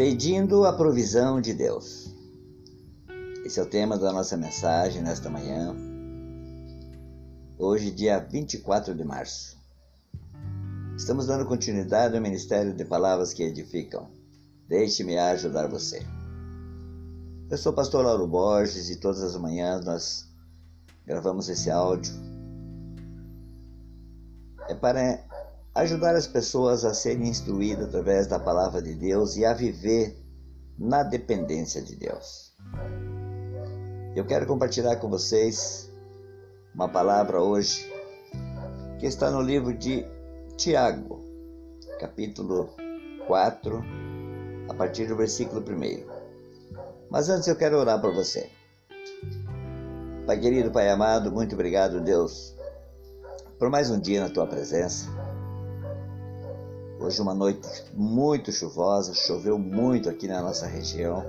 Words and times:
Pedindo 0.00 0.64
a 0.64 0.72
provisão 0.72 1.42
de 1.42 1.52
Deus. 1.52 2.10
Esse 3.44 3.60
é 3.60 3.62
o 3.62 3.68
tema 3.68 3.98
da 3.98 4.10
nossa 4.10 4.34
mensagem 4.34 5.02
nesta 5.02 5.28
manhã. 5.28 5.76
Hoje, 7.58 7.90
dia 7.90 8.18
24 8.18 8.94
de 8.94 9.04
março. 9.04 9.58
Estamos 10.96 11.26
dando 11.26 11.44
continuidade 11.44 12.16
ao 12.16 12.22
Ministério 12.22 12.72
de 12.72 12.82
Palavras 12.82 13.34
que 13.34 13.42
Edificam. 13.42 14.10
Deixe-me 14.66 15.18
ajudar 15.18 15.68
você. 15.68 16.00
Eu 17.50 17.58
sou 17.58 17.70
o 17.70 17.76
pastor 17.76 18.02
Lauro 18.02 18.26
Borges 18.26 18.88
e 18.88 18.96
todas 18.96 19.22
as 19.22 19.36
manhãs 19.36 19.84
nós 19.84 20.26
gravamos 21.04 21.46
esse 21.50 21.70
áudio. 21.70 22.14
É 24.66 24.74
para 24.74 25.22
ajudar 25.74 26.16
as 26.16 26.26
pessoas 26.26 26.84
a 26.84 26.92
serem 26.92 27.28
instruídas 27.28 27.86
através 27.86 28.26
da 28.26 28.38
palavra 28.38 28.82
de 28.82 28.94
Deus 28.94 29.36
e 29.36 29.44
a 29.44 29.54
viver 29.54 30.16
na 30.78 31.02
dependência 31.02 31.82
de 31.82 31.96
Deus. 31.96 32.52
Eu 34.16 34.26
quero 34.26 34.46
compartilhar 34.46 34.96
com 34.96 35.08
vocês 35.08 35.90
uma 36.74 36.88
palavra 36.88 37.40
hoje 37.40 37.88
que 38.98 39.06
está 39.06 39.30
no 39.30 39.40
livro 39.40 39.72
de 39.72 40.04
Tiago, 40.56 41.24
capítulo 42.00 42.74
4, 43.26 43.82
a 44.68 44.74
partir 44.74 45.06
do 45.06 45.16
versículo 45.16 45.60
1. 45.60 46.06
Mas 47.08 47.28
antes 47.28 47.46
eu 47.46 47.56
quero 47.56 47.78
orar 47.78 48.00
por 48.00 48.12
você. 48.12 48.50
Pai 50.26 50.38
querido, 50.38 50.70
Pai 50.70 50.88
amado, 50.90 51.30
muito 51.30 51.54
obrigado, 51.54 52.00
Deus, 52.00 52.54
por 53.58 53.70
mais 53.70 53.90
um 53.90 53.98
dia 53.98 54.20
na 54.20 54.30
tua 54.30 54.46
presença. 54.46 55.19
Hoje 57.10 57.22
uma 57.22 57.34
noite 57.34 57.68
muito 57.92 58.52
chuvosa, 58.52 59.12
choveu 59.14 59.58
muito 59.58 60.08
aqui 60.08 60.28
na 60.28 60.40
nossa 60.40 60.64
região. 60.68 61.24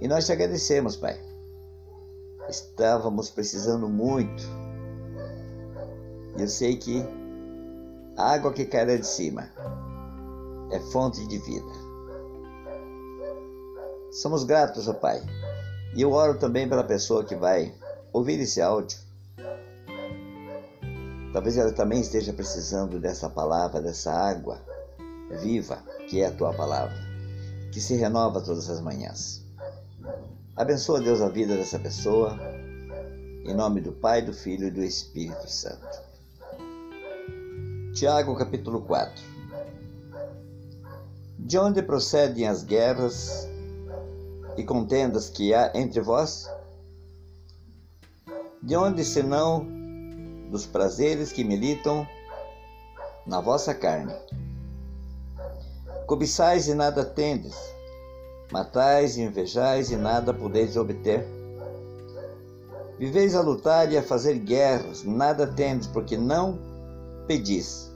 E 0.00 0.06
nós 0.06 0.24
te 0.24 0.30
agradecemos, 0.30 0.94
Pai. 0.94 1.18
Estávamos 2.48 3.28
precisando 3.28 3.88
muito. 3.88 4.44
E 6.38 6.42
eu 6.42 6.46
sei 6.46 6.76
que 6.76 7.04
a 8.16 8.34
água 8.34 8.52
que 8.52 8.64
cai 8.64 8.86
lá 8.86 8.94
de 8.94 9.04
cima 9.04 9.50
é 10.70 10.78
fonte 10.78 11.26
de 11.26 11.38
vida. 11.38 11.72
Somos 14.12 14.44
gratos, 14.44 14.86
ó 14.86 14.94
Pai. 14.94 15.20
E 15.96 16.02
eu 16.02 16.12
oro 16.12 16.38
também 16.38 16.68
pela 16.68 16.84
pessoa 16.84 17.24
que 17.24 17.34
vai 17.34 17.74
ouvir 18.12 18.38
esse 18.38 18.62
áudio. 18.62 18.96
Talvez 21.32 21.56
ela 21.56 21.72
também 21.72 22.00
esteja 22.00 22.32
precisando 22.32 23.00
dessa 23.00 23.28
palavra, 23.28 23.82
dessa 23.82 24.12
água 24.12 24.72
viva, 25.30 25.82
que 26.08 26.20
é 26.20 26.26
a 26.26 26.32
tua 26.32 26.52
palavra, 26.52 26.96
que 27.72 27.80
se 27.80 27.94
renova 27.96 28.40
todas 28.40 28.68
as 28.68 28.80
manhãs. 28.80 29.44
Abençoa, 30.56 31.00
Deus, 31.00 31.20
a 31.20 31.28
vida 31.28 31.56
dessa 31.56 31.78
pessoa, 31.78 32.38
em 33.44 33.54
nome 33.54 33.80
do 33.80 33.92
Pai, 33.92 34.22
do 34.22 34.32
Filho 34.32 34.68
e 34.68 34.70
do 34.70 34.82
Espírito 34.82 35.50
Santo. 35.50 36.02
Tiago, 37.94 38.36
capítulo 38.36 38.82
4. 38.82 39.22
De 41.38 41.58
onde 41.58 41.82
procedem 41.82 42.48
as 42.48 42.62
guerras 42.62 43.48
e 44.56 44.64
contendas 44.64 45.28
que 45.28 45.52
há 45.52 45.72
entre 45.74 46.00
vós? 46.00 46.50
De 48.62 48.76
onde 48.76 49.04
senão 49.04 49.66
dos 50.50 50.66
prazeres 50.66 51.32
que 51.32 51.44
militam 51.44 52.06
na 53.26 53.40
vossa 53.40 53.74
carne? 53.74 54.14
Cobiçais 56.06 56.68
e 56.68 56.74
nada 56.74 57.02
tendes, 57.02 57.56
matais 58.52 59.16
e 59.16 59.22
invejais 59.22 59.90
e 59.90 59.96
nada 59.96 60.34
podeis 60.34 60.76
obter. 60.76 61.26
Viveis 62.98 63.34
a 63.34 63.40
lutar 63.40 63.90
e 63.90 63.96
a 63.96 64.02
fazer 64.02 64.34
guerras, 64.38 65.02
nada 65.02 65.46
tendes, 65.46 65.86
porque 65.86 66.18
não 66.18 66.58
pedis. 67.26 67.90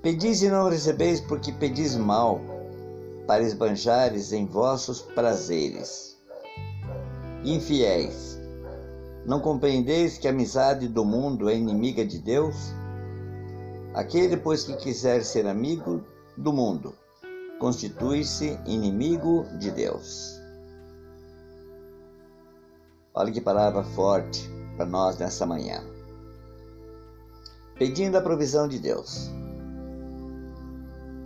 Pedis 0.00 0.42
e 0.42 0.48
não 0.48 0.70
recebeis, 0.70 1.20
porque 1.20 1.52
pedis 1.52 1.94
mal, 1.94 2.40
para 3.26 3.42
esbanjares 3.42 4.32
em 4.32 4.46
vossos 4.46 5.02
prazeres. 5.02 6.18
Infiéis, 7.44 8.38
não 9.26 9.40
compreendeis 9.40 10.16
que 10.16 10.26
a 10.26 10.30
amizade 10.30 10.88
do 10.88 11.04
mundo 11.04 11.50
é 11.50 11.54
inimiga 11.54 12.02
de 12.02 12.18
Deus? 12.18 12.56
Aquele, 13.92 14.38
pois, 14.38 14.64
que 14.64 14.74
quiser 14.76 15.22
ser 15.22 15.46
amigo 15.46 16.02
do 16.36 16.52
mundo, 16.52 16.94
constitui-se 17.58 18.58
inimigo 18.66 19.46
de 19.58 19.70
Deus. 19.70 20.40
Olha 23.14 23.32
que 23.32 23.40
palavra 23.40 23.84
forte 23.84 24.50
para 24.76 24.84
nós 24.84 25.16
nessa 25.18 25.46
manhã. 25.46 25.82
Pedindo 27.78 28.18
a 28.18 28.20
provisão 28.20 28.66
de 28.66 28.78
Deus. 28.78 29.30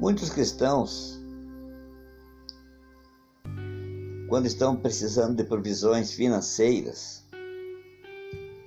Muitos 0.00 0.28
cristãos, 0.30 1.18
quando 4.28 4.46
estão 4.46 4.76
precisando 4.76 5.36
de 5.36 5.44
provisões 5.44 6.12
financeiras, 6.12 7.24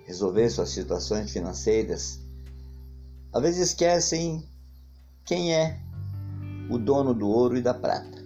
resolver 0.05 0.49
suas 0.49 0.69
situações 0.69 1.31
financeiras, 1.31 2.19
às 3.31 3.41
vezes 3.41 3.69
esquecem 3.69 4.49
quem 5.23 5.53
é 5.53 5.79
o 6.69 6.77
dono 6.77 7.13
do 7.13 7.27
ouro 7.27 7.57
e 7.57 7.61
da 7.61 7.73
prata. 7.73 8.19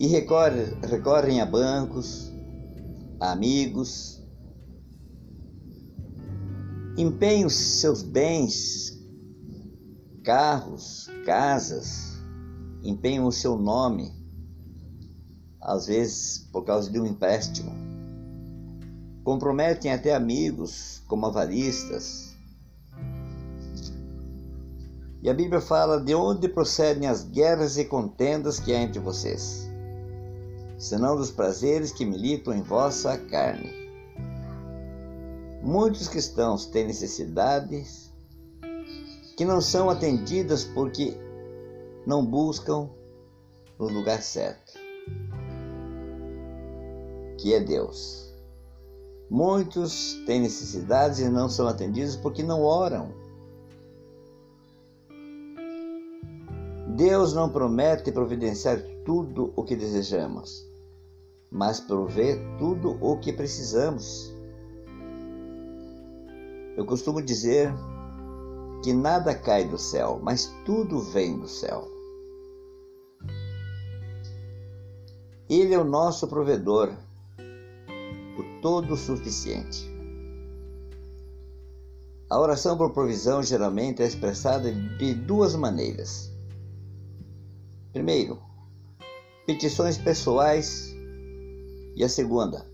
E 0.00 0.06
recorre, 0.06 0.74
recorrem 0.82 1.40
a 1.40 1.46
bancos, 1.46 2.32
a 3.20 3.32
amigos, 3.32 4.22
empenham 6.96 7.48
seus 7.48 8.02
bens, 8.02 8.98
carros, 10.22 11.08
casas, 11.24 12.14
empenham 12.82 13.26
o 13.26 13.32
seu 13.32 13.56
nome, 13.56 14.12
às 15.60 15.86
vezes 15.86 16.38
por 16.52 16.64
causa 16.64 16.90
de 16.90 16.98
um 17.00 17.06
empréstimo. 17.06 17.72
Comprometem 19.22 19.92
até 19.92 20.14
amigos 20.14 21.02
como 21.06 21.26
avaristas, 21.26 22.33
e 25.24 25.30
a 25.30 25.32
Bíblia 25.32 25.58
fala 25.58 25.98
de 25.98 26.14
onde 26.14 26.46
procedem 26.50 27.08
as 27.08 27.24
guerras 27.24 27.78
e 27.78 27.86
contendas 27.86 28.60
que 28.60 28.74
há 28.74 28.82
entre 28.82 29.00
vocês, 29.00 29.66
senão 30.78 31.16
dos 31.16 31.30
prazeres 31.30 31.90
que 31.90 32.04
militam 32.04 32.52
em 32.52 32.60
vossa 32.60 33.16
carne. 33.16 33.72
Muitos 35.62 36.08
cristãos 36.08 36.66
têm 36.66 36.86
necessidades 36.86 38.12
que 39.34 39.46
não 39.46 39.62
são 39.62 39.88
atendidas 39.88 40.62
porque 40.62 41.16
não 42.06 42.22
buscam 42.22 42.90
no 43.78 43.88
lugar 43.88 44.22
certo, 44.22 44.74
que 47.38 47.54
é 47.54 47.60
Deus. 47.60 48.30
Muitos 49.30 50.22
têm 50.26 50.42
necessidades 50.42 51.18
e 51.18 51.30
não 51.30 51.48
são 51.48 51.66
atendidos 51.66 52.14
porque 52.14 52.42
não 52.42 52.60
oram 52.60 53.23
Deus 56.94 57.34
não 57.34 57.48
promete 57.48 58.12
providenciar 58.12 58.80
tudo 59.04 59.52
o 59.56 59.64
que 59.64 59.74
desejamos, 59.74 60.64
mas 61.50 61.80
prover 61.80 62.38
tudo 62.56 62.96
o 63.04 63.18
que 63.18 63.32
precisamos. 63.32 64.32
Eu 66.76 66.86
costumo 66.86 67.20
dizer 67.20 67.74
que 68.84 68.92
nada 68.92 69.34
cai 69.34 69.64
do 69.64 69.76
céu, 69.76 70.20
mas 70.22 70.54
tudo 70.64 71.00
vem 71.00 71.36
do 71.36 71.48
céu. 71.48 71.84
Ele 75.50 75.74
é 75.74 75.78
o 75.78 75.84
nosso 75.84 76.28
provedor, 76.28 76.92
o 78.38 78.60
todo 78.62 78.96
suficiente. 78.96 79.92
A 82.30 82.38
oração 82.38 82.78
por 82.78 82.92
provisão 82.92 83.42
geralmente 83.42 84.00
é 84.00 84.06
expressada 84.06 84.72
de 84.72 85.12
duas 85.12 85.56
maneiras. 85.56 86.33
Primeiro, 87.94 88.42
petições 89.46 89.96
pessoais. 89.96 90.92
E 91.94 92.02
a 92.02 92.08
segunda, 92.08 92.66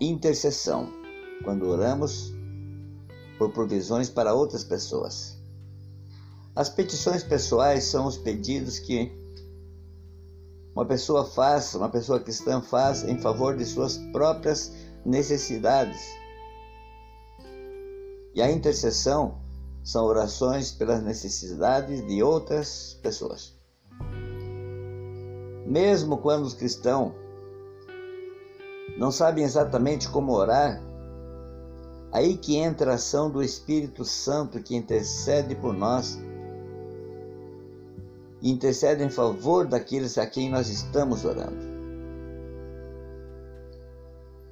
intercessão, 0.00 0.88
quando 1.42 1.66
oramos 1.66 2.32
por 3.36 3.50
provisões 3.50 4.08
para 4.08 4.32
outras 4.32 4.62
pessoas. 4.62 5.36
As 6.54 6.68
petições 6.68 7.24
pessoais 7.24 7.82
são 7.82 8.06
os 8.06 8.16
pedidos 8.16 8.78
que 8.78 9.10
uma 10.72 10.86
pessoa 10.86 11.24
faz, 11.24 11.74
uma 11.74 11.88
pessoa 11.88 12.20
cristã 12.20 12.62
faz 12.62 13.02
em 13.02 13.18
favor 13.18 13.56
de 13.56 13.64
suas 13.64 13.98
próprias 14.12 14.70
necessidades. 15.04 16.00
E 18.32 18.40
a 18.40 18.52
intercessão 18.52 19.40
são 19.82 20.04
orações 20.04 20.70
pelas 20.70 21.02
necessidades 21.02 22.06
de 22.06 22.22
outras 22.22 22.96
pessoas. 23.02 23.56
Mesmo 25.66 26.18
quando 26.18 26.44
os 26.44 26.54
cristãos 26.54 27.12
não 28.96 29.10
sabem 29.10 29.44
exatamente 29.44 30.08
como 30.08 30.32
orar, 30.32 30.80
aí 32.12 32.36
que 32.36 32.56
entra 32.56 32.92
a 32.92 32.94
ação 32.94 33.30
do 33.30 33.42
Espírito 33.42 34.04
Santo 34.04 34.62
que 34.62 34.76
intercede 34.76 35.54
por 35.54 35.74
nós 35.74 36.18
intercede 38.42 39.02
em 39.02 39.10
favor 39.10 39.66
daqueles 39.66 40.18
a 40.18 40.26
quem 40.26 40.50
nós 40.50 40.68
estamos 40.68 41.24
orando. 41.24 41.74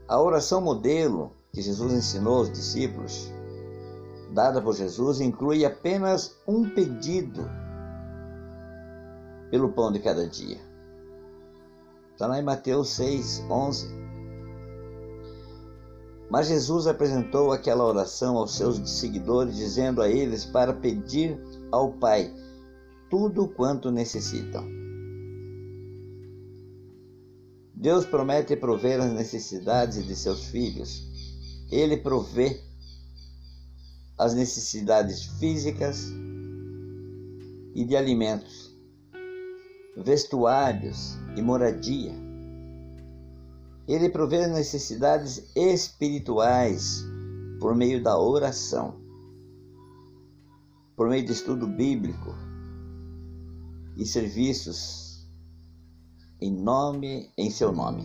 A 0.09 0.21
oração 0.21 0.61
modelo 0.61 1.33
que 1.53 1.63
Jesus 1.63 1.93
ensinou 1.93 2.39
aos 2.39 2.51
discípulos, 2.51 3.33
dada 4.33 4.61
por 4.61 4.75
Jesus, 4.75 5.21
inclui 5.21 5.65
apenas 5.65 6.37
um 6.47 6.69
pedido 6.69 7.49
pelo 9.51 9.73
pão 9.73 9.93
de 9.93 10.01
cada 10.01 10.27
dia. 10.27 10.74
Está 12.15 12.29
lá 12.29 12.39
em 12.39 12.45
Mateus 12.45 12.91
6, 12.91 13.43
11. 13.51 13.89
Mas 16.31 16.47
Jesus 16.47 16.87
apresentou 16.87 17.51
aquela 17.51 17.85
oração 17.85 18.37
aos 18.37 18.55
seus 18.55 18.89
seguidores, 18.89 19.57
dizendo 19.57 20.01
a 20.01 20.09
eles 20.09 20.45
para 20.45 20.73
pedir 20.73 21.37
ao 21.73 21.93
Pai 21.95 22.33
tudo 23.11 23.49
quanto 23.49 23.91
necessitam. 23.91 24.65
Deus 27.75 28.07
promete 28.07 28.55
prover 28.55 29.01
as 29.01 29.13
necessidades 29.13 30.07
de 30.07 30.15
seus 30.15 30.45
filhos. 30.45 31.03
Ele 31.69 31.97
provê 31.97 32.61
as 34.17 34.35
necessidades 34.35 35.25
físicas 35.41 36.13
e 37.75 37.85
de 37.85 37.97
alimentos, 37.97 38.73
vestuários 39.97 41.19
e 41.37 41.43
moradia. 41.43 42.13
Ele 43.87 44.09
provê 44.09 44.45
as 44.45 44.51
necessidades 44.51 45.51
espirituais 45.55 47.05
por 47.61 47.75
meio 47.75 48.03
da 48.03 48.19
oração, 48.19 48.95
por 50.97 51.09
meio 51.09 51.25
de 51.25 51.33
estudo 51.33 51.67
bíblico, 51.67 52.35
e 53.97 54.07
serviços 54.07 55.29
em 56.41 56.53
nome, 56.53 57.31
em 57.39 57.51
seu 57.51 57.73
nome. 57.73 58.03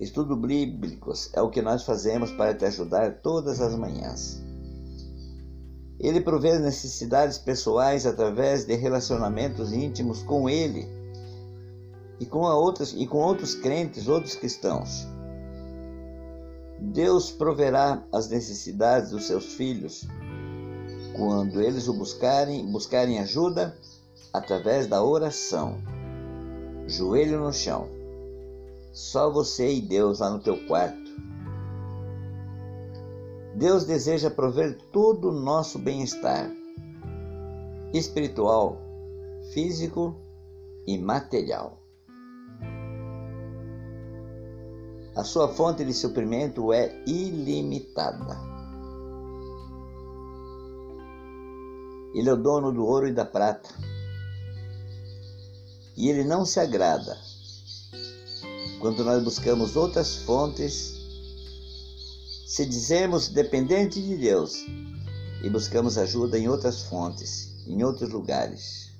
Estudo 0.00 0.36
bíblicos 0.36 1.30
é 1.34 1.42
o 1.42 1.50
que 1.50 1.60
nós 1.60 1.84
fazemos 1.84 2.30
para 2.32 2.54
te 2.54 2.64
ajudar 2.64 3.20
todas 3.20 3.60
as 3.60 3.74
manhãs. 3.74 4.40
Ele 5.98 6.20
provê 6.20 6.50
as 6.50 6.60
necessidades 6.60 7.38
pessoais 7.38 8.06
através 8.06 8.64
de 8.64 8.76
relacionamentos 8.76 9.72
íntimos 9.72 10.22
com 10.22 10.48
ele 10.48 10.97
e 12.20 12.26
com, 12.26 12.40
outras, 12.40 12.92
e 12.92 13.06
com 13.06 13.18
outros 13.18 13.54
crentes, 13.54 14.08
outros 14.08 14.34
cristãos. 14.34 15.06
Deus 16.80 17.30
proverá 17.30 18.04
as 18.12 18.28
necessidades 18.28 19.10
dos 19.10 19.26
seus 19.26 19.54
filhos 19.54 20.06
quando 21.16 21.60
eles 21.60 21.88
o 21.88 21.94
buscarem, 21.94 22.64
buscarem 22.70 23.18
ajuda 23.18 23.76
através 24.32 24.86
da 24.86 25.02
oração. 25.02 25.76
Joelho 26.86 27.40
no 27.40 27.52
chão. 27.52 27.88
Só 28.92 29.30
você 29.30 29.74
e 29.74 29.80
Deus 29.80 30.20
lá 30.20 30.30
no 30.30 30.38
teu 30.38 30.64
quarto. 30.66 31.08
Deus 33.56 33.84
deseja 33.84 34.30
prover 34.30 34.78
todo 34.92 35.30
o 35.30 35.32
nosso 35.32 35.78
bem-estar 35.78 36.48
espiritual, 37.92 38.78
físico 39.52 40.14
e 40.86 40.98
material. 40.98 41.82
A 45.18 45.24
sua 45.24 45.48
fonte 45.48 45.84
de 45.84 45.92
suprimento 45.92 46.72
é 46.72 47.02
ilimitada. 47.04 48.38
Ele 52.14 52.28
é 52.28 52.32
o 52.32 52.36
dono 52.36 52.70
do 52.70 52.86
ouro 52.86 53.08
e 53.08 53.12
da 53.12 53.24
prata 53.24 53.68
e 55.96 56.08
ele 56.08 56.22
não 56.22 56.46
se 56.46 56.60
agrada 56.60 57.18
quando 58.80 59.04
nós 59.04 59.20
buscamos 59.24 59.74
outras 59.74 60.18
fontes, 60.18 60.94
se 62.46 62.64
dizemos 62.64 63.26
dependente 63.26 64.00
de 64.00 64.16
Deus 64.16 64.64
e 65.42 65.50
buscamos 65.50 65.98
ajuda 65.98 66.38
em 66.38 66.48
outras 66.48 66.84
fontes, 66.84 67.66
em 67.66 67.82
outros 67.82 68.10
lugares, 68.10 68.92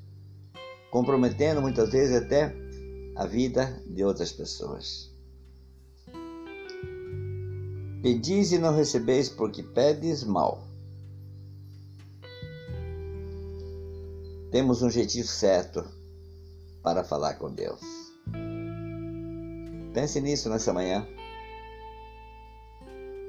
comprometendo 0.90 1.62
muitas 1.62 1.88
vezes 1.90 2.16
até 2.16 2.52
a 3.14 3.24
vida 3.24 3.80
de 3.86 4.02
outras 4.02 4.32
pessoas. 4.32 5.07
Pedis 8.02 8.52
e 8.52 8.58
não 8.58 8.74
recebeis 8.76 9.28
porque 9.28 9.62
pedes 9.62 10.22
mal. 10.22 10.62
Temos 14.52 14.82
um 14.82 14.88
jeitinho 14.88 15.26
certo 15.26 15.84
para 16.82 17.02
falar 17.02 17.34
com 17.34 17.52
Deus. 17.52 17.80
Pense 19.92 20.20
nisso 20.20 20.48
nessa 20.48 20.72
manhã. 20.72 21.06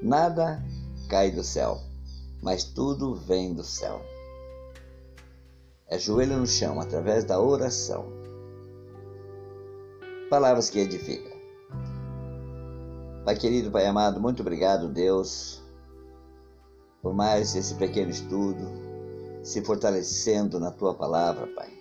Nada 0.03 0.63
cai 1.09 1.31
do 1.31 1.43
céu, 1.43 1.81
mas 2.41 2.63
tudo 2.63 3.15
vem 3.15 3.53
do 3.53 3.63
céu. 3.63 4.01
É 5.87 5.97
joelho 5.97 6.37
no 6.37 6.45
chão 6.45 6.79
através 6.79 7.23
da 7.25 7.41
oração. 7.41 8.05
Palavras 10.29 10.69
que 10.69 10.77
edificam. 10.77 11.38
Pai 13.25 13.35
querido, 13.35 13.71
Pai 13.71 13.85
amado, 13.85 14.19
muito 14.19 14.41
obrigado, 14.41 14.87
Deus, 14.87 15.61
por 17.01 17.13
mais 17.13 17.55
esse 17.55 17.75
pequeno 17.75 18.09
estudo, 18.09 18.65
se 19.43 19.61
fortalecendo 19.63 20.59
na 20.59 20.71
tua 20.71 20.95
palavra, 20.95 21.47
Pai 21.47 21.79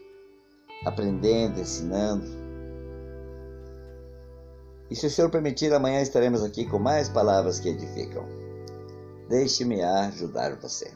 aprendendo, 0.85 1.61
ensinando. 1.61 2.27
E 4.91 4.97
se 4.97 5.07
o 5.07 5.11
Senhor 5.11 5.31
permitir, 5.31 5.73
amanhã 5.73 6.01
estaremos 6.01 6.43
aqui 6.43 6.65
com 6.65 6.79
mais 6.79 7.09
palavras 7.09 7.61
que 7.61 7.69
edificam. 7.69 8.27
Deixe-me 9.29 9.83
ajudar 9.83 10.57
você. 10.57 10.91